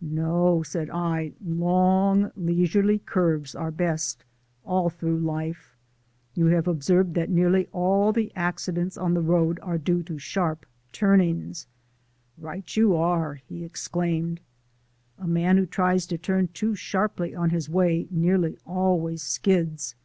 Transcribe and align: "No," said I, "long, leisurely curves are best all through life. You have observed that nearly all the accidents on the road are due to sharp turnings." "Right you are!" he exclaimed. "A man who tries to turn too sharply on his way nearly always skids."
"No," 0.00 0.62
said 0.62 0.88
I, 0.88 1.34
"long, 1.44 2.32
leisurely 2.36 3.00
curves 3.00 3.54
are 3.54 3.70
best 3.70 4.24
all 4.64 4.88
through 4.88 5.18
life. 5.18 5.76
You 6.34 6.46
have 6.46 6.66
observed 6.66 7.12
that 7.16 7.28
nearly 7.28 7.66
all 7.70 8.10
the 8.10 8.32
accidents 8.34 8.96
on 8.96 9.12
the 9.12 9.20
road 9.20 9.58
are 9.62 9.76
due 9.76 10.02
to 10.04 10.18
sharp 10.18 10.64
turnings." 10.90 11.66
"Right 12.38 12.74
you 12.78 12.96
are!" 12.96 13.34
he 13.46 13.62
exclaimed. 13.62 14.40
"A 15.18 15.26
man 15.26 15.58
who 15.58 15.66
tries 15.66 16.06
to 16.06 16.16
turn 16.16 16.48
too 16.54 16.74
sharply 16.74 17.34
on 17.34 17.50
his 17.50 17.68
way 17.68 18.08
nearly 18.10 18.56
always 18.64 19.22
skids." 19.22 19.96